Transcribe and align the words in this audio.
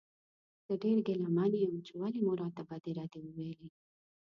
زه 0.65 0.73
ډېر 0.83 0.97
ګیله 1.07 1.27
من 1.37 1.51
یم 1.63 1.75
چې 1.85 1.93
ولې 1.99 2.19
مو 2.25 2.33
راته 2.41 2.61
بدې 2.69 2.91
ردې 2.97 3.19
وویلې. 3.23 3.67